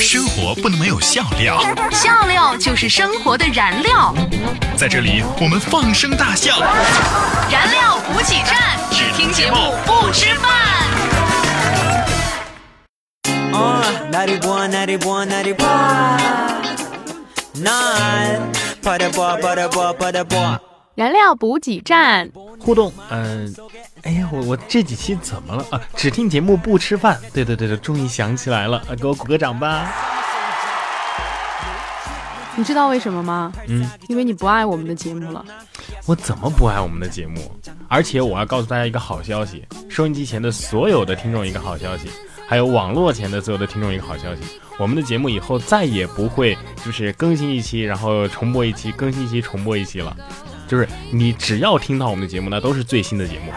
[0.00, 4.14] 生活不能没有笑料，笑料就是生活的燃料。
[4.76, 6.60] 在这里我们放声大笑。
[7.50, 10.48] 燃料补给站，只听节目不吃饭。
[20.98, 21.02] Uh.
[21.04, 22.28] 燃料补给站，
[22.58, 23.54] 互动，嗯、
[24.02, 25.80] 哎呀，我我这几期怎么了啊？
[25.94, 27.16] 只听节目不吃饭。
[27.32, 29.88] 对对对对，终于想起来了，啊，给我鼓个掌吧。
[32.56, 33.52] 你知道为什么吗？
[33.68, 35.44] 嗯，因为你不爱我们的节目了。
[36.06, 37.48] 我怎么不爱我们的节目？
[37.88, 42.10] 而且我要告诉大家一个好消息，收音机前的所有的听众一个好消息，
[42.48, 44.42] 还有网络前的所有的听众一个好消息，
[44.78, 50.16] 我们的节目以后再也不会就是更新一期，然后重播一期，更新一期，重播一期了。
[50.68, 53.52] 就是你只要听到我们的节目那都是最新的节目。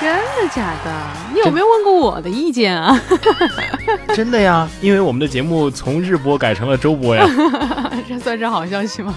[0.00, 0.92] 真的假的？
[1.32, 3.00] 你有没有问过我的意见啊？
[4.14, 7.26] 真的呀因为我们的节目从日播改成了周播呀。
[8.06, 9.14] 这算是好消息吗？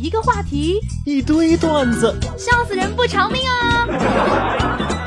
[0.00, 2.14] 一个话题一堆段子。
[2.36, 5.00] 笑死人不偿命啊！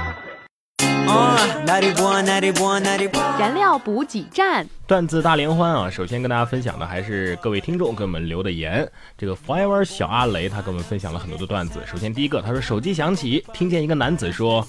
[3.39, 5.89] 燃料补给站，段子大联欢啊！
[5.89, 8.89] 首先跟大家分享的还是各位听众给我们留的言。
[9.17, 11.79] 这个 Forever 小阿雷他给我们分享了很多的段子。
[11.85, 14.67] 首先第一个，他说手机响起，听见一个男子说：“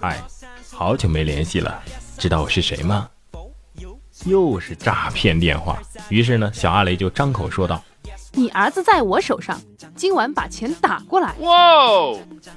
[0.00, 0.22] 哎，
[0.72, 1.82] 好久没联系了，
[2.16, 3.08] 知道我是谁吗？”
[4.24, 5.78] 又是诈骗电话。
[6.08, 7.82] 于是呢，小阿雷就张口说道
[8.32, 9.60] 你儿子在我手上，
[9.94, 11.34] 今晚把钱打过来。
[11.40, 11.50] ：“哇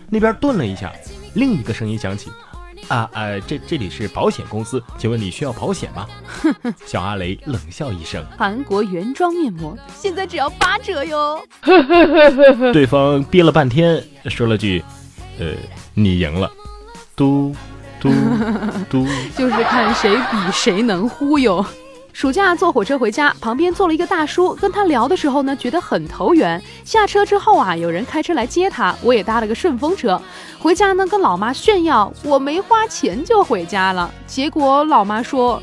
[0.10, 0.94] 那边顿了一下，
[1.34, 2.30] 另一个声音响起。”
[2.88, 6.08] 啊呃，这这里是保险公司，请问你需要保险吗？
[6.86, 11.42] 小阿雷冷笑一声，韩国原装面膜现在只要八折哟！
[12.74, 14.84] 对方憋了半天，说了句
[15.40, 15.54] ：“呃，
[15.94, 16.52] 你赢了。”
[17.16, 17.56] 嘟
[18.00, 18.10] 嘟
[18.90, 19.06] 嘟，
[19.38, 21.64] 就是看谁比谁能忽悠。
[22.14, 26.62] 暑假坐火车回家，旁边坐了一个大叔，跟他聊的时候呢，觉得很投缘。
[26.84, 30.22] 下车之后啊，有人开车来接他，我也搭了个顺风车。
[30.60, 34.12] 回家呢，跟老妈炫耀我没花钱就回家了。
[34.28, 35.62] 结果老妈说：“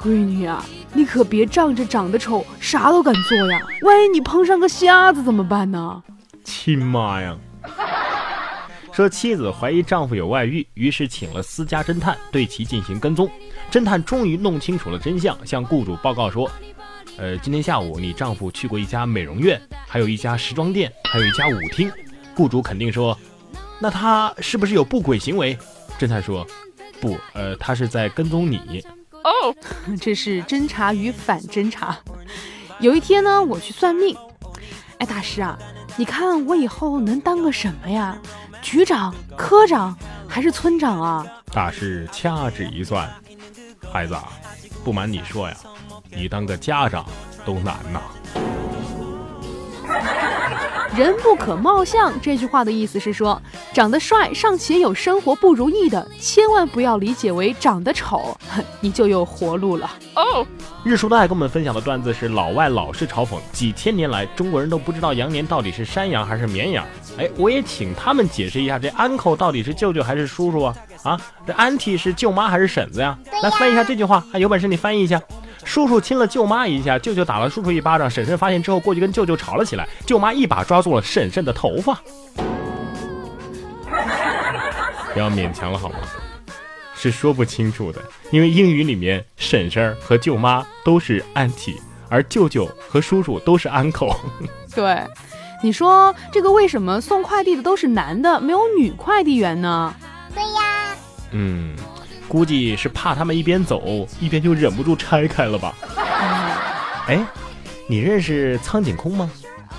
[0.00, 6.02] 闺女啊，你可别仗着长得丑啥都敢做呀，万一你碰上个瞎子怎么办呢？”
[6.42, 7.36] 亲妈呀！
[8.96, 13.30] 说妻子怀疑丈夫有外遇，于是请了私家侦探对其进行跟踪。
[13.70, 16.50] 侦探终于弄清楚了真相，向雇主报告说
[17.18, 21.92] ：“呃，今天下午你丈夫去过一家美容院，还有一家时装店，还有一家舞厅。”
[22.34, 23.14] 雇主肯定说
[23.78, 25.54] ：“那他是不是有不轨行为？”
[26.00, 26.46] 侦探说
[26.98, 28.82] ：“不，呃，他是在跟踪你。
[29.12, 29.54] ”哦
[30.00, 31.98] 这是侦查与反侦查。
[32.80, 34.16] 有一天呢，我去算命，
[34.96, 35.58] 哎，大师啊，
[35.98, 38.18] 你看我以后能当个什么呀？
[38.62, 39.96] 局长、科长
[40.28, 41.26] 还是村长啊？
[41.52, 43.08] 大师掐指一算，
[43.92, 44.28] 孩子啊，
[44.84, 45.56] 不瞒你说呀，
[46.10, 47.06] 你当个家长
[47.44, 48.00] 都难呐。
[50.96, 53.38] 人不可貌相这句话的意思是说，
[53.74, 60.46] 长得帅尚且有生活不如意的，千万不要理解为长得丑，哼 你就有活路了哦。
[60.84, 66.82] 日叔大爷跟我们分享的段子是老外老是嘲讽，几千年来中国人都不知道羊年到底是山羊还是绵羊。
[67.18, 70.74] 哎，我也请他们解释一下，这 uncle 到底是舅舅还是叔叔啊？
[71.02, 73.18] 啊，这 auntie 是舅妈还是婶子呀？
[73.42, 75.20] 来翻译一下这句话，啊，有本事你翻译一下。
[75.66, 82.00] 叔叔亲了舅妈一下，舅舅打了叔叔一巴掌，婶婶发现之后过去跟舅舅吵了起来，舅妈一把抓住了婶婶的头发。
[85.12, 85.96] 不要勉强了好吗？
[86.94, 88.00] 是说不清楚的，
[88.30, 91.76] 因为英语里面婶婶和舅妈都是 auntie，
[92.08, 94.16] 而舅舅和叔叔都是 uncle。
[94.74, 95.02] 对，
[95.62, 99.94] 你说这个为什么送快递的都是男的，没有女快递员呢？
[100.34, 100.96] 对呀
[101.32, 101.76] 嗯，
[102.36, 105.74] 估计是怕他们一边走一边就忍不住拆开了吧。
[107.06, 107.24] 哎，
[107.88, 109.30] 你认识苍井空吗？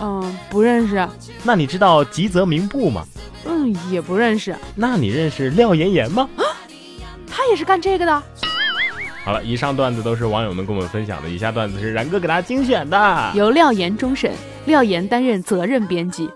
[0.01, 1.07] 嗯，不认识，
[1.43, 3.05] 那你知道吉泽明步吗？
[3.45, 6.27] 嗯，也不认识，那你认识廖妍妍吗？
[6.35, 6.41] 啊
[7.29, 8.23] 他也是干这个的。
[9.23, 13.31] 好了，以上段子都是网友们跟我们分享的，以下段子是然哥给大家精选的。
[13.35, 14.33] 由廖岩终审，
[14.65, 16.27] 廖岩担任责任编辑。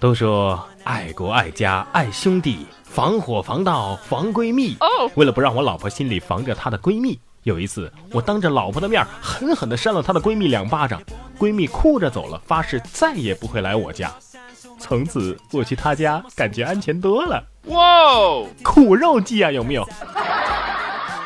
[0.00, 4.76] 都说爱国爱家爱兄弟，防火防盗防闺蜜。
[5.16, 11.02] 为了不让我老婆心里防着她的闺蜜，有一次我当着老婆的面狠狠地扇了她的闺蜜两巴掌，
[11.36, 14.14] 闺蜜哭着走了，发誓再也不会来我家。
[14.78, 17.42] 从此我去她家，感觉安全多了。
[17.64, 19.84] 哇，苦肉计啊，有没有？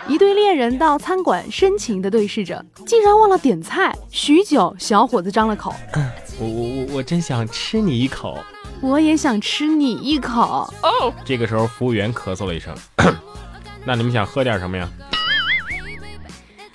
[0.09, 3.95] 一对恋人到餐馆深情地对视着，竟然忘了点菜。
[4.09, 6.11] 许久，小伙子张了口，嗯
[6.41, 8.39] 我我我我真想吃你一口。
[8.81, 10.73] 我也想吃你一口。
[10.83, 12.75] 哦这个时候，服务员咳嗽了一声。
[13.85, 14.89] 那你们想喝点什么呀？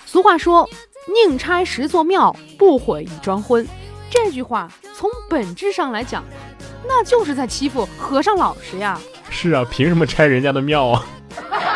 [0.05, 0.69] 俗话说
[1.27, 3.67] ：“宁拆十座庙，不毁一桩婚。”
[4.09, 6.23] 这句话从本质上来讲，
[6.87, 8.99] 那就是在欺负和尚老实呀。
[9.29, 11.05] 是啊，凭什么拆人家的庙啊？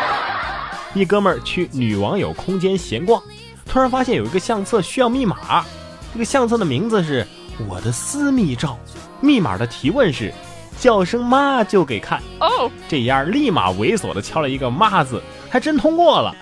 [0.94, 3.22] 一哥们儿去女网友空间闲逛，
[3.66, 5.66] 突然发现有一个相册需要密码。
[6.14, 7.26] 这个相册的名字是
[7.68, 8.78] “我的私密照”，
[9.22, 10.34] 密码的提问是
[10.80, 12.22] “叫声妈就给看”。
[12.40, 16.36] 哦，这丫立马猥琐的敲了一个“妈”字，还真通过了。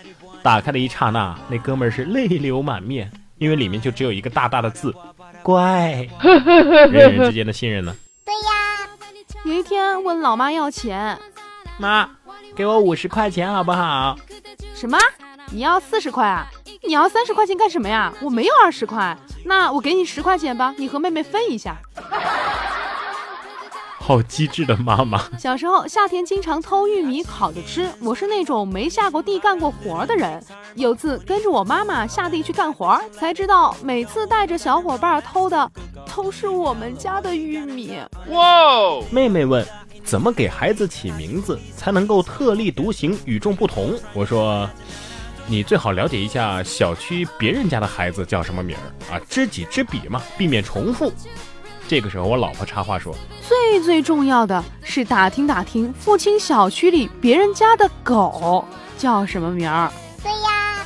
[0.44, 4.94] 打开的一刹那，那哥们儿是泪流满面，因为里面就只有一个大大的字
[5.42, 6.08] “乖”。
[6.22, 7.96] 人与人之间的信任呢？
[8.24, 8.88] 对呀
[9.46, 11.18] 有一天问老妈要钱，
[11.78, 12.10] 妈，
[12.56, 14.18] 给我五十块钱好不好？
[14.76, 14.98] 什么？
[15.52, 16.48] 你要四十块啊？
[16.88, 18.14] 你要三十块钱干什么呀？
[18.22, 21.76] 我没有二十块，那我给你十块钱吧，你和妹妹分一下。
[24.00, 25.20] 好机智的妈妈！
[25.36, 30.40] 小时候夏天经常偷玉米烤着吃，我是那种没下过地干过活的人。
[30.76, 35.72] 有次跟着我妈妈下地去干活，才知道每次带着小伙伴偷的
[36.16, 37.98] 都是我们家的玉米。
[38.28, 39.02] 哇！
[39.10, 39.66] 妹妹问：
[40.04, 44.00] 怎么给孩子起名字才能够特立独行、与众不同？
[44.14, 44.70] 我说：
[45.48, 51.12] 你最好了解一下小区别人家的孩子叫什么名儿啊，知己知彼嘛，避免重复。
[51.88, 53.16] 这个时候，我老婆插话说
[53.48, 58.66] ：“最最重要的是打听打听父亲小区里别人家的狗
[58.98, 59.92] 叫什么名儿。”
[60.24, 60.84] 对呀，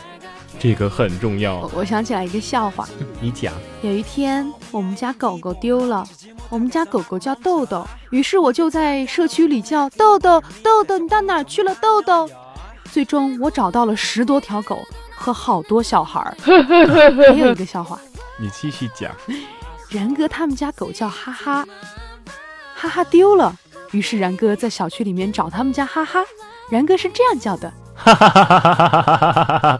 [0.59, 1.71] 这个很重要。
[1.73, 2.85] 我想起来一个笑话，
[3.21, 3.53] 你讲。
[3.81, 6.05] 有一天，我们家狗狗丢了，
[6.49, 12.29] 我们家狗狗叫豆豆，于是我就在社区里叫豆豆豆豆，你到哪儿去了，豆豆？
[12.91, 16.35] 最终，我找到了十多条狗和好多小孩儿。
[16.43, 17.99] 还有一个笑话，
[18.37, 19.11] 你继续讲。
[19.89, 21.65] 然哥他们家狗叫哈哈，
[22.75, 23.55] 哈哈丢了，
[23.91, 26.23] 于是然哥在小区里面找他们家哈哈，
[26.69, 29.79] 然哥是这样叫的，哈哈哈哈哈哈哈哈哈哈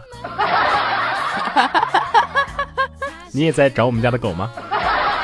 [3.32, 4.50] 你也在找我们家的狗吗？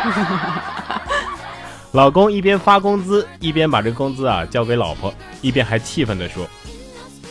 [1.93, 6.47] 老公一边发工资，一边把这工资啊交给老婆，一边还气愤地说：“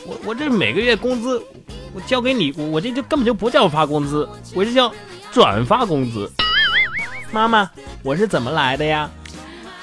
[0.05, 1.41] 我我这每个月工资
[1.93, 4.91] 我交给你，我这就根本就不叫发工资，我这叫
[5.31, 6.31] 转发工资。”
[7.31, 7.69] 妈妈，
[8.03, 9.09] 我是怎么来的呀？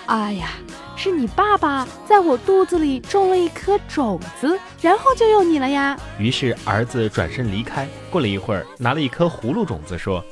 [0.07, 0.51] 哎呀，
[0.97, 5.99] 是你爸爸在我肚子里种了一颗种子，然后就有你了呀。
[6.19, 10.25] 于是儿子转身离开，过了一会儿，拿了一颗葫芦种子，说：“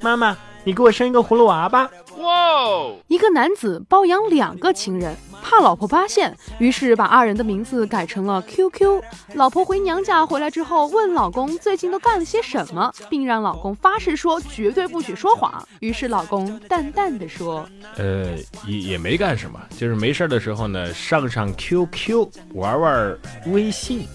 [0.00, 1.88] 妈妈，你给我生一个葫芦娃吧。”
[2.18, 2.90] 哇！
[3.08, 5.14] 一个男子包养两个情人。
[5.42, 9.02] 怕老婆发现，于是把二人的名字改成了 QQ。
[9.34, 15.62] 老婆回娘家回来之后，问老公最近都干了些什么，并让老公发誓说绝对不许说谎。
[15.80, 17.68] 于是老公淡淡的说
[17.98, 18.28] ：“呃，
[18.66, 23.18] 也也没干什么，就是没事的时候呢，上上 QQ 玩玩
[23.48, 24.08] 微信。”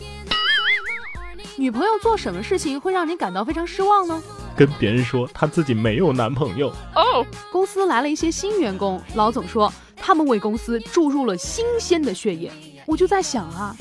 [1.60, 4.24] 女朋友做什么事情会让你感到非常失望呢？
[4.56, 6.70] 跟别人说她自己没有男朋友。
[6.96, 9.72] 哦，公司来了一些新员工，老总说。
[10.02, 12.50] 他们为公司注入了新鲜的血液，
[12.86, 13.76] 我就在想啊，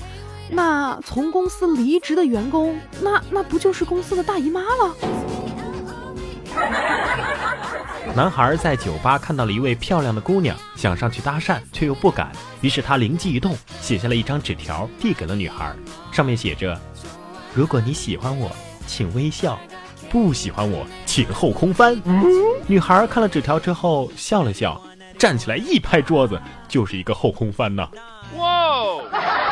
[0.50, 4.96] 那从公司离职的员工，那那不就是公司的大姨妈了？
[8.16, 12.32] 男孩在酒吧看到了一位漂亮的姑娘，想上去搭讪，却又不敢，
[12.62, 15.72] 于是他灵机一动，写下了一张纸条递给了女孩，
[16.10, 16.78] 上面写着
[17.54, 18.50] ：“如果你喜欢我，
[18.86, 19.58] 请微笑；
[20.10, 22.00] 不喜欢我，请后空翻。”
[22.66, 24.80] 女孩看了纸条之后笑了笑。
[25.18, 27.88] 站起来一拍桌子，就是一个后空翻呐！
[28.36, 29.47] 哇！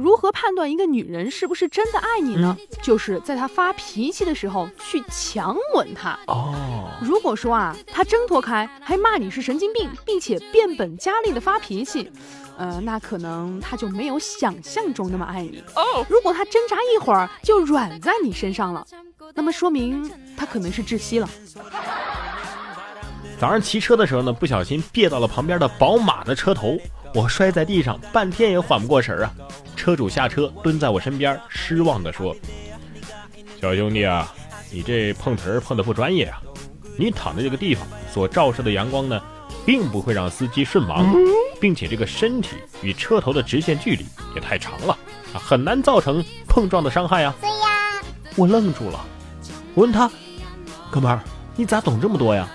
[0.00, 2.56] 如何判断一个女人是不是真的爱你呢？
[2.82, 6.18] 就是在她发脾气的时候去强吻她。
[6.26, 6.88] 哦。
[7.02, 12.10] 如果说啊，她挣脱开，还骂你是神经病，并且变本加厉的发脾气，
[12.56, 15.62] 呃，那可能她就没有想象中那么爱你。
[15.76, 16.06] 哦。
[16.08, 18.86] 如果她挣扎一会儿就软在你身上了，
[19.34, 21.28] 那么说明她可能是窒息了。
[23.38, 26.78] 早上骑车的时候呢，不小心别到了旁边的宝马的车头，
[27.14, 29.32] 我摔在地上，半天也缓不过神儿啊。
[29.76, 32.36] 车主下车，蹲在我身边，失望地说
[33.60, 34.32] ：“小兄弟啊，
[34.70, 36.40] 你这碰瓷儿碰的不专业啊！
[36.96, 39.20] 你躺在这个地方所照射的阳光呢，
[39.64, 41.16] 并不会让司机瞬盲，
[41.58, 44.92] 并且这个身体与车头的直线距离也太长了
[45.32, 48.02] 啊，很难造成碰撞的伤害啊。”对呀，
[48.36, 49.00] 我愣住了，
[49.74, 50.10] 我问他
[50.92, 51.20] ：“哥们儿，
[51.56, 52.46] 你咋懂这么多呀？”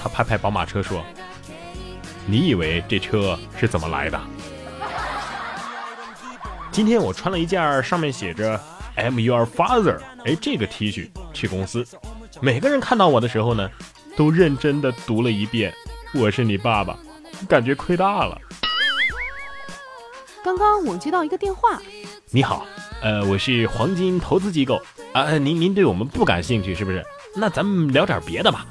[0.00, 1.04] 他拍拍宝马车说
[2.26, 4.20] ：“你以为这车是怎么来的？
[6.72, 8.60] 今天我穿了一件上面写着
[8.96, 11.86] ‘I'm your father’，哎，这个 T 恤去公司，
[12.40, 13.70] 每个人看到我的时候呢，
[14.16, 15.72] 都认真的读了一遍
[16.12, 16.98] ‘我是你爸爸’。
[17.48, 18.38] 感觉亏大了。
[20.42, 21.80] 刚刚我接到一个电话，
[22.30, 22.66] 你好，
[23.02, 24.80] 呃，我是黄金投资机构
[25.12, 27.04] 啊，您您对我们不感兴趣是不是？
[27.34, 28.66] 那咱们聊点别的吧。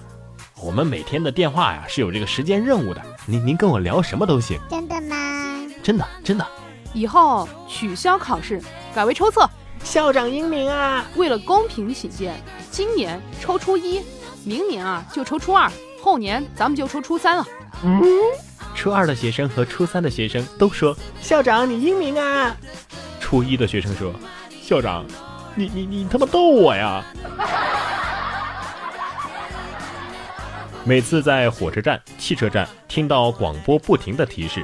[0.66, 4.60] 我们每天的电话呀是有这个时间任务的，您您跟我聊什么都行。
[4.68, 5.62] 真的吗？
[5.84, 6.48] 真的真的。
[6.92, 8.60] 以后取消考试，
[8.96, 9.48] 改为抽测。
[9.84, 11.06] 校长英明啊！
[11.18, 12.34] 为了公平起见，
[12.72, 14.02] 今年抽初一，
[14.44, 17.46] 明年啊就抽初二，后年咱们就抽初三了。
[17.84, 18.02] 嗯。
[18.74, 22.58] 初二的学生和初三的学生都说：“校长，你英明啊！”
[23.22, 24.12] 初一的学生说
[24.64, 25.06] ：“校长，
[25.54, 27.06] 你你你他妈逗我呀！”
[30.88, 34.64] 每次在火车站、汽车站听到广播不停的提示：“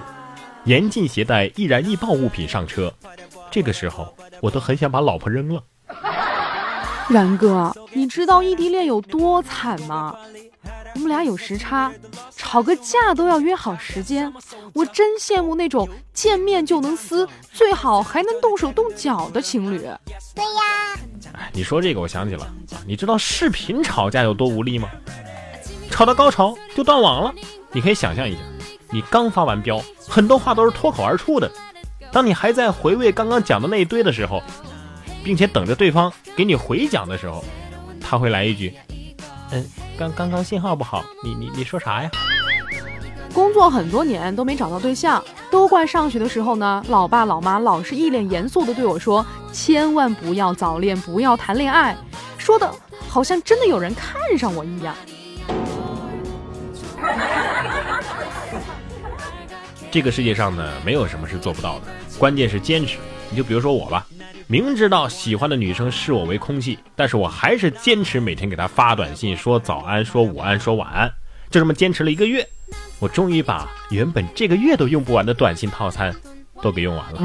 [0.66, 2.94] 严禁携带易燃易爆物品上车。”
[3.50, 5.64] 这个时候，我都很想把老婆扔了。
[7.10, 10.16] 然哥，你知道异地恋有多惨吗？
[10.94, 11.92] 我们俩有时差，
[12.36, 14.32] 吵个架都要约好时间。
[14.76, 19.80] 我真羡慕那种见面就能撕，最好还能动手动脚的情侣。
[20.36, 20.96] 对呀。
[21.34, 24.88] 哎，你说这个，我想起了啊，你知道视频吵架有多无力吗？
[25.92, 27.32] 吵到高潮就断网了。
[27.72, 28.40] 你可以想象一下，
[28.90, 31.52] 你刚发完飙，很多话都是脱口而出的。
[32.12, 34.42] 当你还在回味刚刚讲的那一堆的时候，
[35.24, 37.44] 并且等着对方给你回讲的时候，
[38.02, 38.74] 他会来一句。
[39.52, 39.66] 嗯，
[39.98, 42.10] 刚刚刚信号不好，你你你说啥呀？
[43.34, 51.96] 工作很多年都没找到对象，都怪上学的时候呢，老爸老妈老是一脸严肃的对我说，千万不要早恋，不要谈恋爱，
[52.38, 52.70] 说的
[53.08, 54.94] 好像真的有人看上我一样。
[59.92, 61.86] 这个世界上呢，没有什么是做不到的，
[62.18, 62.98] 关键是坚持。
[63.30, 64.08] 你就比如说我吧。
[64.48, 71.12] 明知道喜欢的女生视我为空气，但是我还是坚持每天给她发短信，说早安，说午安，说晚安，
[71.50, 72.46] 就这么坚持了一个月，
[73.00, 76.14] 我终于把原本这个月都用不完的短信套餐
[76.62, 77.22] 都给用完了。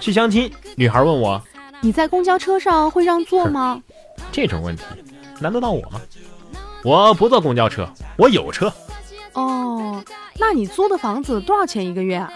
[0.00, 1.42] 去相亲，女孩问我
[1.80, 3.82] ：“你在公交车上会让座吗？”
[4.32, 4.82] 这种问题
[5.40, 6.00] 难得到我吗？
[6.84, 7.86] 我不坐公交车，
[8.16, 8.72] 我有车。
[9.36, 10.02] 哦，
[10.38, 12.32] 那你租的房子多少钱一个月啊？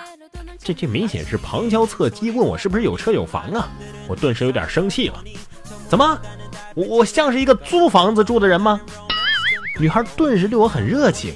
[0.58, 3.66] 这这明显是旁敲侧击，问我是不是有车有房啊？
[4.06, 5.14] 我顿时有点生气了。
[5.88, 6.20] 怎么，
[6.74, 8.78] 我我像是一个租房子住的人吗？
[9.78, 11.34] 女孩顿时对我很热情。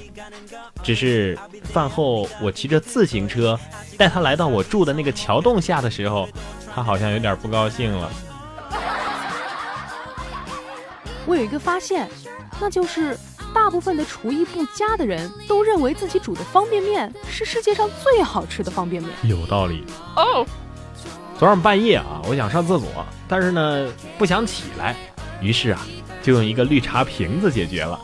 [0.83, 3.59] 只是饭后我骑着自行车
[3.97, 6.29] 带她来到我住的那个桥洞下的时候，
[6.71, 8.11] 她好像有点不高兴了。
[11.25, 12.07] 我有一个发现，
[12.61, 13.17] 那就是。
[13.55, 19.11] 大部分的厨艺不佳的人都认为自己煮的方便面是世界上最好吃的方便面。
[19.23, 19.85] 有道理
[20.17, 20.45] 哦。
[21.39, 22.87] 昨晚半夜啊，我想上厕所，
[23.29, 24.93] 但是呢不想起来，
[25.41, 25.79] 于是啊
[26.21, 27.97] 就用一个绿茶瓶子解决了。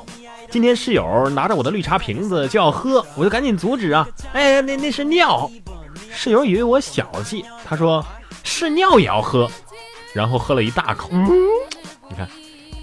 [0.49, 4.07] 今天室友拿着我的绿茶瓶子就要喝，我就赶紧阻止啊！
[4.33, 5.51] 哎，那那是尿。
[6.13, 8.05] 室友以为我小气，他说
[8.43, 9.49] 是尿也要喝，
[10.13, 11.09] 然后喝了一大口。
[11.11, 11.29] 嗯
[12.09, 12.27] 你看。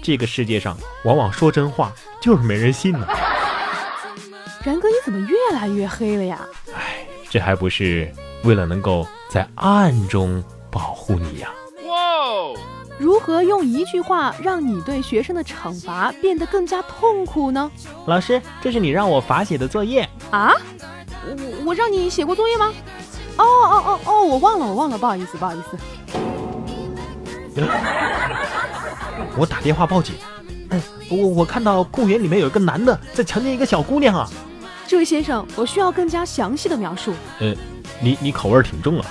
[0.09, 3.05] 这个世界上，往往说真话就是没人信呢。
[4.63, 6.39] 然哥，你怎么越来越黑了呀？
[6.73, 8.11] 哎，这还不是
[8.43, 11.49] 为了能够在暗中保护你呀？
[11.85, 12.59] 哇！
[12.97, 17.69] 如何用一句话让你对学生的惩罚变得更加痛苦呢？
[18.07, 20.55] 老师，这是你让我罚写的作业啊？
[21.27, 22.73] 我我让你写过作业吗？
[23.37, 25.77] 哦哦哦哦，我忘了，我忘了，不好意思，不好意思。
[29.37, 30.15] 我打电话报警。
[30.69, 34.29] 哎，我我看到公园里面有一个男的在强奸一个小姑娘啊！
[34.87, 37.13] 这位先生，我需要更加详细的描述。
[37.39, 37.55] 呃，
[38.01, 39.05] 你你口味挺重啊。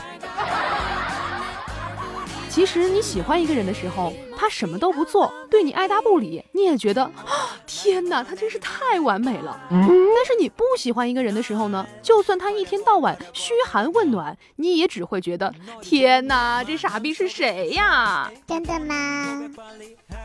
[2.49, 9.61] 其实你喜欢一个人的时候，他什么都不做，对你爱答不理，你也觉得啊，天哪，他真是太完美了。
[9.69, 15.53] 但是你不喜欢一个人的时候呢，就算他一天到晚嘘寒问暖，你也只会觉得
[15.83, 18.31] 天哪，这傻逼是谁呀？
[18.47, 19.51] 真的吗？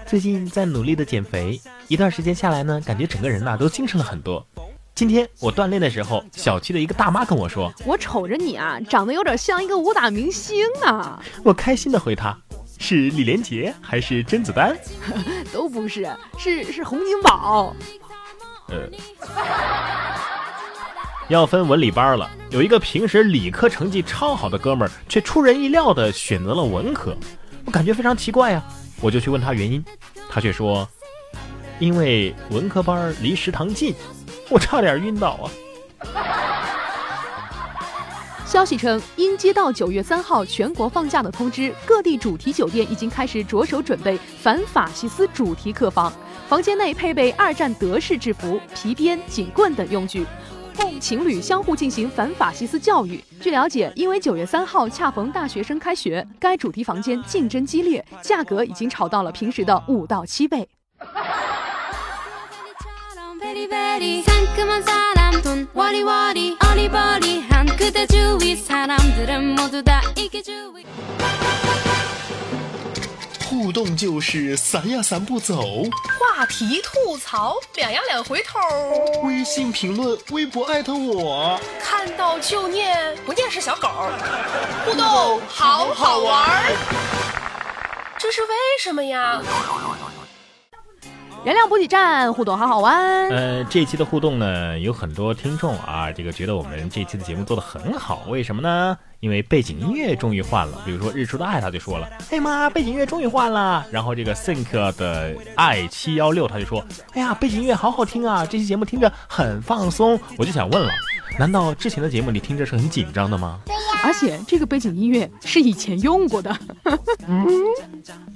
[0.06, 4.46] 最近在努力的减肥，一段时间下来呢，感觉整个人呐都精神了很多。
[4.96, 12.38] 今天我锻炼的时候，小区的一个大妈跟我说：“我瞅着你啊，长得有点像一个武打明星啊。”我开心的回他
[12.84, 14.78] ：“是李连杰还是甄子丹？
[15.54, 16.06] 都不是，
[16.38, 17.74] 是是洪金宝。”
[18.68, 18.90] 呃，
[21.30, 22.30] 要分文理班了。
[22.50, 27.16] 有一个平时理科成绩超好的哥们儿，却出人意料的选择了文科，
[27.66, 28.62] 我感觉非常奇怪呀。
[29.02, 29.84] 我就去问他原因，
[30.30, 30.88] 他却说
[31.80, 33.96] ：“因为文科班离食堂近。”
[34.52, 35.48] 我差点晕倒啊！
[38.54, 46.14] 消息称，因接到九月三号全国放假的通知，各地主题酒店已经开始着手准备反法西斯主题客房，
[46.48, 50.24] 房间内配备二战德式制服、皮鞭、警棍等用具。
[50.78, 53.20] 供情侣相互进行反法西斯教育。
[53.42, 60.70] 据了解，因为九月三号恰逢大学生开学，该主题房间竞争激烈，价格已经炒到了平时的五到七倍。
[63.93, 70.87] 베리베리 상큼한 사람 돈 워리워리 어리버리한 그대 주위 사람들은 모두 다 이게 주위
[73.47, 75.83] 互动就是散呀散不走，
[76.19, 78.59] 话题吐槽，两呀两回头，
[79.23, 83.89] 微信评论、微博艾特我，看到就念，不念是小狗。
[84.87, 86.77] 互动好好玩儿，
[88.19, 88.49] 这是为
[88.81, 89.43] 什么呀？
[91.46, 93.28] 燃料补给站互动好好玩。
[93.30, 98.98] 呃，这一期的互动呢，有很多听众啊，这个觉得我们这期的节目做得很好，为什么呢？
[99.20, 103.86] 因为背景音乐终于换了，比如说日出的爱他就说了，哎妈，背景音乐终于换了。
[103.92, 106.82] 然后这个 think 的 i 七幺六他就说，
[107.14, 110.18] 哎呀，背景音乐好好听啊，这期节目听着很放松。
[110.38, 110.92] 我就想问了，
[111.38, 113.60] 难道之前的节目你听着是很紧张的吗？
[114.04, 116.56] 而且这个背景音乐是以前用过的。
[117.28, 117.48] 嗯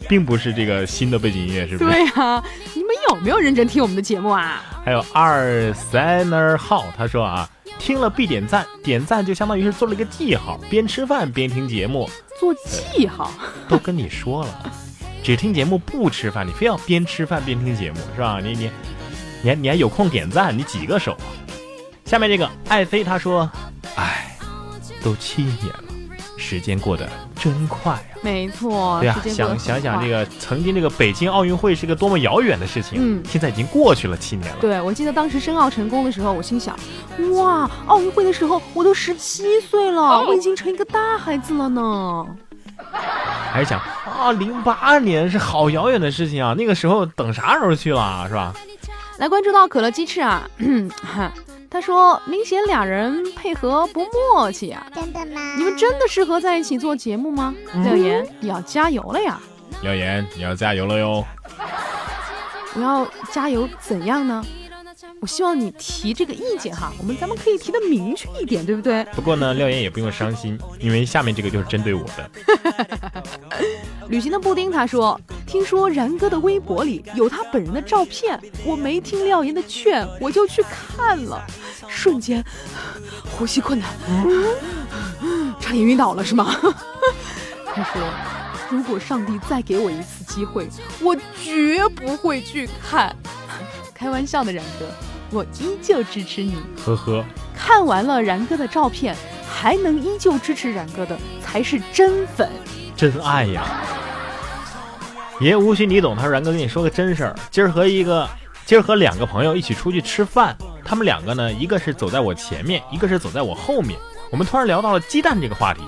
[0.08, 1.90] 并不是这个新的背景音乐，是不是？
[1.92, 2.42] 对啊，
[2.74, 2.77] 你们
[3.10, 4.62] 有没有认真听我们的节目啊？
[4.84, 7.50] 还有二三二号，他说啊，
[7.80, 12.10] 听了必点赞，点赞就相当于是做了一个记号，边吃饭边听节目。
[12.40, 13.32] 做记号。
[13.68, 14.72] 都跟你说了，
[15.24, 18.40] 只听节目不吃饭，你非要边吃饭边听节目，是吧？
[18.42, 18.72] 你你
[19.42, 21.28] 你还你还有空点赞，你几个手啊？
[22.06, 23.50] 下面这个爱妃他说，
[23.96, 24.38] 哎，
[25.04, 25.84] 都七年了，
[26.38, 27.10] 时间过得
[27.54, 30.08] 真快呀、没错，对呀、想想想这。
[30.10, 34.58] 个曾经这个北京奥运会是个多么遥远的事情，嗯现在已经过去了七年了。
[34.60, 36.78] 对，我记得当时申奥成功的时候，我心想，
[37.36, 42.26] 哇，奥运会的时候我都十七岁了，我已经成一个大孩子了呢。
[43.52, 48.54] 还是想啊，零八年是好遥远的事情啊，那个时候等啥时候去了，是吧？
[49.18, 50.48] 来关注到可乐鸡翅啊，
[51.02, 51.32] 哈
[51.70, 55.56] 他说明显俩人配合不默契啊，真的吗？
[55.58, 57.54] 你们真的适合在一起做节目吗？
[57.84, 59.40] 廖岩，你要加油了呀！
[59.82, 61.24] 廖岩，你要加油了哟！
[62.74, 64.44] 我要加油怎样呢？
[65.20, 69.04] 我希望你提这个意见哈，我们咱们可以提的明确一点，对不对？
[69.16, 72.32] 不过呢，廖岩也不用伤心，因为下面这个就是针对我的。
[74.10, 81.46] 旅行的布丁他说，听说然哥的微博里有他本人的照片，我没听廖岩的劝，我就去看了，
[81.88, 82.44] 瞬间
[83.32, 83.90] 呼吸困难，
[85.60, 86.56] 差点晕倒了是吗？
[87.74, 88.02] 他说，
[88.70, 90.68] 如果上帝再给我一次机会，
[91.02, 93.14] 我绝不会去看。
[93.94, 94.86] 开玩笑的然哥，
[95.32, 96.56] 我依旧支持你。
[96.86, 99.16] 呵呵，看完了然哥的照片，
[99.50, 102.50] 还能依旧支持然哥的，才是真粉。
[102.98, 103.64] 真爱呀！
[105.40, 108.28] 爷无需你懂，他说然哥跟你说个真事儿，今儿和一个，
[108.66, 114.00] 今儿和两个朋友一起出去吃饭，他们两个呢，一个是走在我前面，一个是走在我后面。
[114.32, 115.82] 我们突然聊到了鸡蛋这个话题，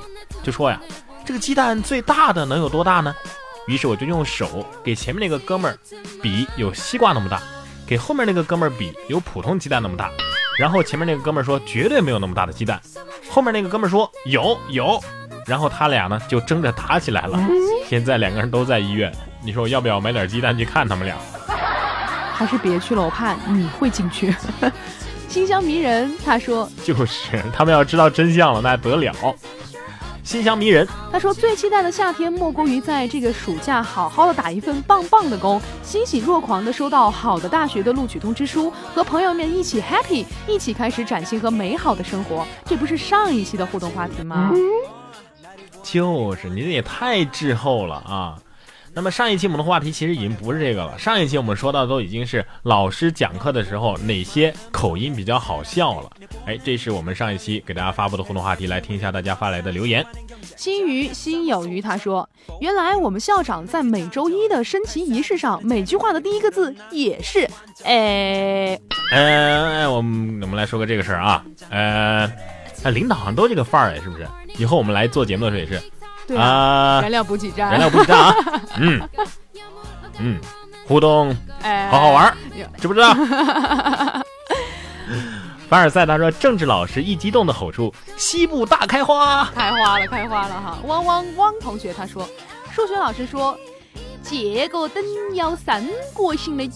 [0.44, 0.80] 就说呀，
[1.26, 3.16] 这个鸡蛋最大的能有多大呢？
[3.66, 5.78] 于是我就用手给前面那个哥们儿
[6.22, 7.42] 比有西瓜那么大，
[7.88, 10.12] 给后面那个哥们儿比有普通鸡蛋那么大。
[10.60, 12.80] 然后前面那个哥们儿说绝对没有那么大的鸡蛋，
[13.30, 15.02] 后面那个哥们儿说有有，
[15.50, 17.40] 然后他俩呢就争着打起来了。
[17.88, 19.12] 现在两个人都在医院，
[19.44, 21.18] 你说我要不要买点鸡蛋去看他们俩？
[22.34, 24.34] 还是别去了，我怕你会进去。
[25.28, 29.14] 馨香迷人，他说，就是他们要知道真相了，那得了。
[30.24, 42.46] 馨香迷人，他说最期待的夏天莫过于在这个暑假好好的打一份棒棒的工，欣喜若狂的收到好的大学的录取通知书，和朋友们一起 happy，一起开始崭新和美好的生活。
[42.66, 44.52] 这不是上一期的互动话题吗？
[45.84, 48.38] 就是你这也太滞后了啊！
[48.92, 56.10] 那么上一期我们的话题其实已经不是这个了，上一期我们说到的都已经是老师讲课的时候哪些口音比较好笑了。
[56.46, 60.06] 哎，这是我们上一期给大家发布的互动话题，来听一下大家发来的留言。
[60.58, 62.28] 心鱼心有余他说，
[62.60, 67.48] 原来我们校长在每周一的升旗仪式上，每句话的第一个字也是
[67.84, 68.78] 哎。
[69.12, 74.28] 哎，我们我们来说个这个事儿啊，呃，哎领导好像都这个范儿哎，是不是？
[74.58, 75.82] 以后我们来做节目的时候也是
[76.28, 78.36] 对啊，啊，燃料补给站，燃料补给站啊，
[78.78, 79.02] 嗯
[80.20, 80.40] 嗯，
[80.88, 82.36] 互动哎，好好玩儿，
[82.78, 83.14] 知不知道？
[85.70, 90.78] 凡尔赛他说，政治老师一激动的吼出：“西部大开花开花了，开花了哈！
[90.86, 92.28] 汪汪汪同学他说，
[92.72, 93.56] 数学老师说，
[94.24, 95.04] 这个等
[95.36, 96.68] 腰三角形的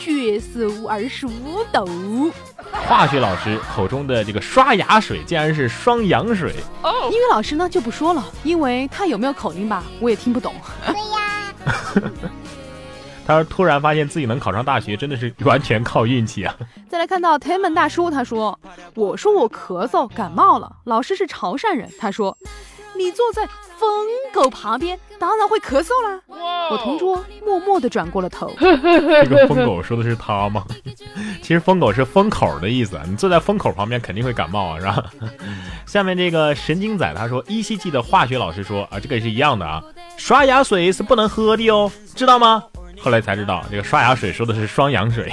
[0.00, 2.32] 比决是二十五度。！”
[2.72, 10.54] 化学老师口中的这个刷牙水竟然是双氧水，哦英语老师呢就不说了，因为他有没有口音吧，我也听不懂。
[10.86, 11.54] 对呀，
[13.26, 16.52] 他他说突然发现自己能考上大学，真的是完全靠运气啊。
[16.88, 18.58] 再来看到 Tim 大叔，他说
[18.96, 22.36] ：“我说我咳嗽感冒了，老师是潮汕人，他说
[23.00, 23.46] 你坐在
[23.78, 26.20] 疯狗旁边，当然会咳嗽啦。”
[26.70, 28.52] 我同桌默默地转过了头。
[28.60, 30.64] 这个疯狗说的是他吗？
[31.42, 35.04] 其实疯狗是风口的意思，你坐在风口旁边肯定会感冒啊，是吧？
[35.86, 39.82] 下面这个神经仔他说，依稀记得化学老师说啊，这个也是一样的啊，
[40.16, 42.62] 刷牙水是不能喝的哦，知道吗？
[43.00, 45.32] 后来才知道，这个刷牙水说的是双氧水。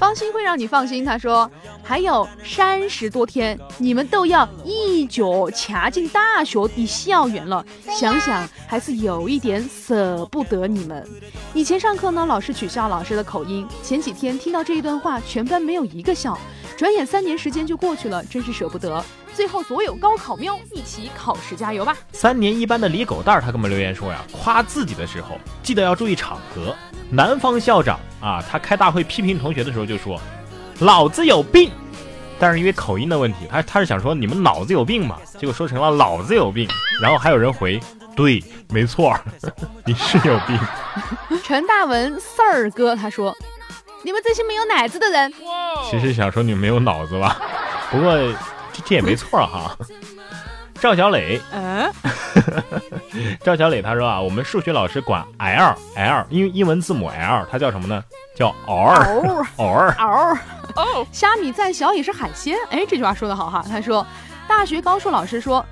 [0.00, 1.48] 放心会让你放心，他说
[1.82, 11.06] 还有三十多天，你们都要一脚掐进大学的校园了，想想还是有一点舍不得你们。
[11.52, 16.38] 以前上课呢，老师取笑老师的口音，前几天听到这一段话，全班没有一个笑。
[16.78, 19.04] 转眼三年时间就过去了，真是舍不得。
[19.34, 21.94] 最后，所有高考喵一起考试加油吧！
[22.12, 26.74] 三年一班的李狗蛋儿他给我们留言说呀，夸自己的时候记得要注意场合。
[27.10, 30.20] 南方校长啊，他开大会批评同学的时候就说
[30.80, 31.70] ：“老子有病。”
[32.38, 36.68] 但是因为口音的问题，他他是想说你们脑子有病嘛，结果说成了老子有病。
[37.02, 37.80] 然后还有人回
[38.16, 39.18] ：“对，没错，
[39.84, 40.58] 你是有病。
[41.44, 43.36] ”陈大文四儿哥他说
[44.04, 45.32] ：“你们这些没有奶子的人。”
[45.90, 47.40] 其实想说你没有脑子吧，
[47.90, 48.14] 不过
[48.72, 49.76] 这这也没错哈。
[50.80, 51.92] 赵小磊，嗯，
[53.44, 58.02] 赵小磊他说啊，我们数学老师管 L L，因为英文字母 L，它叫什么呢？
[58.34, 60.38] 叫偶尔， 偶尔，嗷
[60.76, 62.56] 哦，虾米再小也是海鲜。
[62.70, 63.62] 哎，这句话说的好哈。
[63.68, 64.06] 他说，
[64.48, 65.64] 大学高数老师说，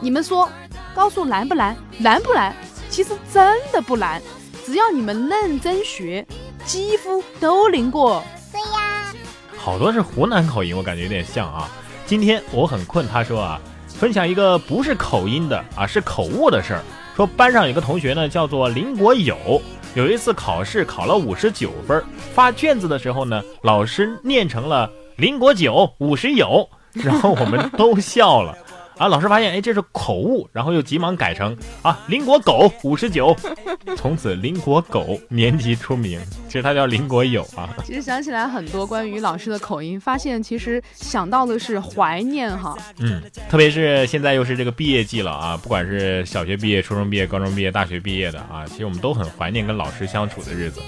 [0.00, 0.50] 你们说
[0.92, 1.76] 高数难不难？
[1.98, 2.52] 难不难？
[2.90, 4.20] 其实真的不难，
[4.66, 6.26] 只要你们认真学，
[6.64, 8.24] 几乎都灵过。
[8.50, 9.14] 对呀，
[9.56, 11.68] 好多是湖南口音，我感觉有点像啊。
[12.06, 13.60] 今天我很困，他说啊，
[13.98, 16.82] 分享一个不是口音的啊，是口误的事儿。
[17.16, 19.60] 说班上有个同学呢，叫做林国友，
[19.94, 22.00] 有一次考试考了五十九分，
[22.32, 28.56] 发卷子的时候呢，老师念成了林国九五十有，然后我们都笑了。
[28.98, 33.34] 啊，老师发现，哎，这是口误，然后又急忙改成啊，邻国狗五十九，
[33.96, 36.20] 从此邻国狗年级出名。
[36.48, 37.68] 其实他叫邻国友啊。
[37.84, 42.76] 其实想起来很多关于老师的口音，发现其实想到的是怀念哈。
[42.98, 50.80] 嗯，特别是现在又是这个毕业季了啊，不管是小学毕业、初中毕业、高中毕业、大学毕业的啊，其实我们都很怀念跟老师相处的日子。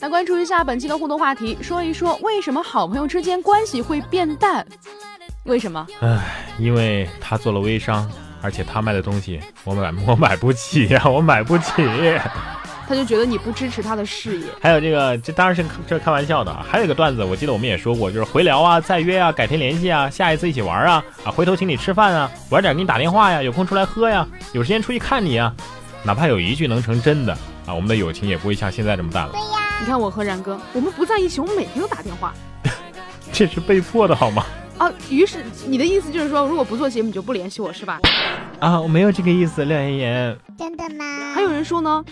[0.00, 4.64] 来关注一下本期的互动话题，说一说为什么好朋友之间关系会变淡。
[5.46, 5.86] 为什么？
[6.00, 8.10] 唉，因为他做了微商，
[8.42, 11.72] 而且他卖的东西我买 我买不起呀，我买不起。
[12.88, 14.46] 他就觉得你不支持他的事业。
[14.60, 16.54] 还有这个，这当然是这开玩笑的。
[16.70, 25.52] 还有一个段子，我记得我们也说过，就是回聊啊，再约啊，改天联系啊，下一次一起玩啊，啊，回头请你吃饭啊，晚点给你打电话呀，有空出来喝呀，有时间出去看你啊。
[26.04, 27.32] 哪怕有一句能成真的
[27.66, 29.32] 啊，我们的友情也不会像现在这么淡了。
[29.32, 32.32] 对呀，你看我和然哥，我们不在一起，我们每天都打电话。
[33.32, 34.46] 这是被迫的好吗？
[34.78, 37.98] 啊，于是你的意思就是说，如果不做节目，你就不联系我是吧？
[38.60, 40.38] 啊，我没有这个意思，廖妍妍。
[40.58, 41.04] 真的吗？
[41.34, 42.04] 还有人说呢，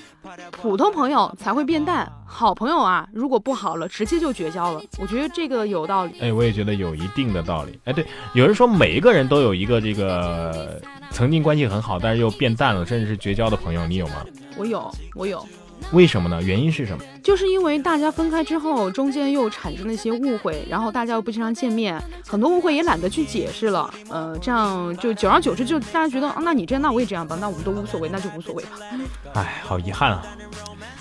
[0.50, 4.82] 普通朋友才会变淡，好朋友啊，如果不好了，直接就绝交了。
[4.98, 6.12] 我觉得这个有道理。
[6.20, 7.78] 哎，我也觉得有一定的道理。
[7.84, 14.24] 哎，对，有人说每一个人都有一个这个曾经关系很好，但是又变淡了，甚至是绝交的朋友，你有吗？
[14.56, 15.46] 我有，我有。
[15.92, 16.42] 为什么呢？
[16.42, 17.04] 原因是什么？
[17.22, 23.92] 就是因为大家分开之后，中间又产生了一些误会，然后大家又不经常见面，很多误会也懒得去解释了。
[24.08, 28.70] 呃，这样就久而久之，就大家觉得，啊，那你这样，那我也这样吧，那我们都无所谓，那就无所谓吧。
[29.34, 30.26] 哎，好遗憾啊！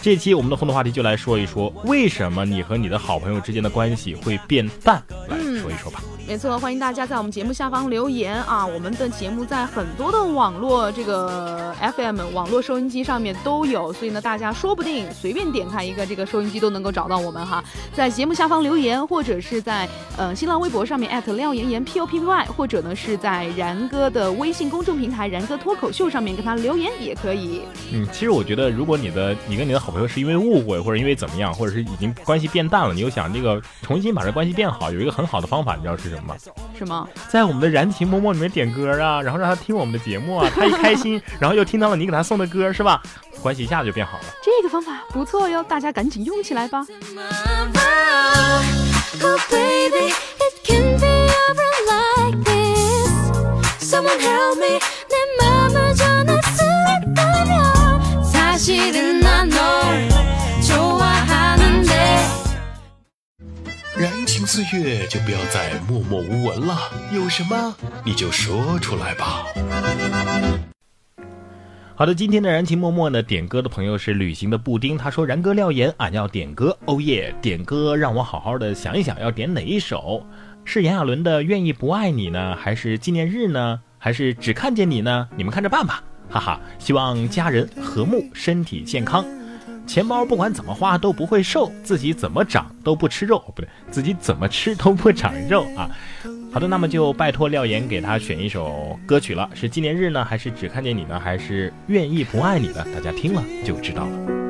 [0.01, 5.01] 这期我们的互动话题就来说一说，为什么你和你的好朋友之间的关系会变淡？
[5.27, 6.03] 来说一说吧。
[6.25, 8.65] 没错，欢迎大家在我们节目下方留言啊！
[8.65, 17.61] 我们的节目在很多的网络这个 FM 网络收音机上面都有，所以呢，大家说不定随便点开一个这个收音机都能够找到我们哈。
[17.93, 27.61] 在节目下方留言，或者是在呃新浪微博上面廖妍妍 P O P P Y，或者呢是在然哥的微信公众平台然哥脱口秀上面跟他留言也可以。
[27.91, 36.36] 嗯，其实我觉得，如果你的你跟你的好朋友是因为误会，或者因为怎么样，或者是已经关系变淡了，你又想这个重新把这关系变好，有一个很好的方法，你知道是什么吗？
[36.76, 37.08] 什么？
[37.28, 43.00] 在我们的燃情默默里面点歌啊，然后让他听我们的节目啊，他一开心， 然后又听到了你给他送的歌，是吧？
[43.40, 44.24] 关系一下子就变好了。
[44.42, 46.84] 这个方法不错哟，大家赶紧用起来吧。
[49.20, 53.10] Oh baby, it can be ever like this.
[53.80, 54.78] Someone help me,
[55.08, 56.62] 내 맘을 전할 수
[57.02, 59.71] 있다면 사실은 난 널
[64.45, 66.77] 四月就不要再默默无闻了，
[67.13, 67.75] 有什么
[68.05, 69.45] 你就说出来吧。
[71.95, 77.33] 好的，今天的燃情脉脉呢，点歌的朋友是旅行的布丁，他说：“然哥廖岩，俺要点歌，哦耶！
[77.41, 80.25] 点歌让我好好的想一想，要点哪一首？
[80.65, 85.29] 是炎亚纶的《愿意不爱你》呢，还是纪念日呢，还是只看见你呢？
[85.35, 86.59] 你们看着办吧，哈哈！
[86.79, 89.23] 希望家人和睦，身体健康，
[89.85, 95.89] 钱包不管怎么花都不会瘦，自己怎么长都不吃肉，不对，自己怎么吃都不长肉啊！
[96.51, 102.85] 好的，那么就拜托廖岩给他选一首歌曲了，是纪念日呢，还是只看见你呢，还是愿意不爱你呢？
[102.93, 104.42] 大家听了就知道了。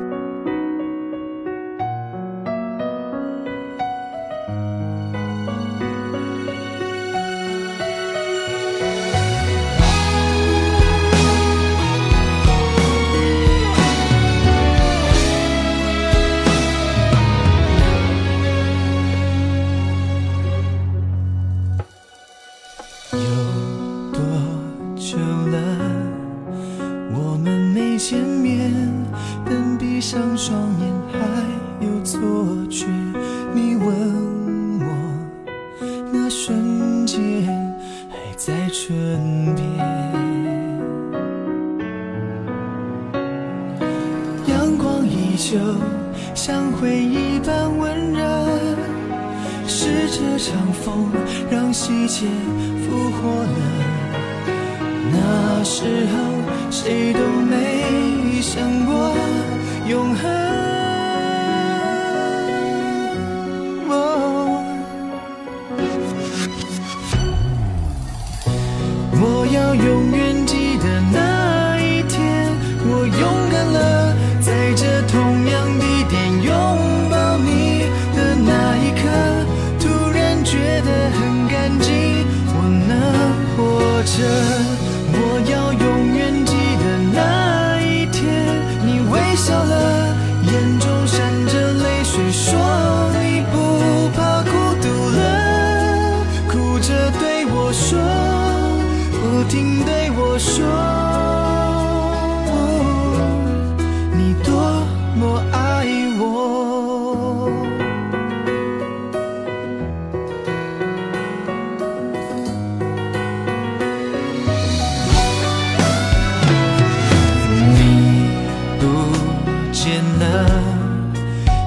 [119.84, 120.48] 见了，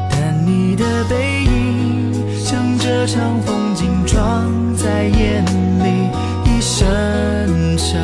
[0.10, 2.12] 但你的背影
[2.44, 6.10] 像这场风景装在眼里，
[6.44, 7.96] 一伸手，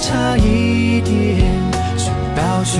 [0.00, 1.42] 差一点
[1.96, 2.04] 就
[2.36, 2.78] 抱住